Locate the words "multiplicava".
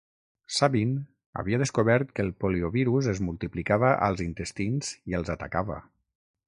3.29-3.93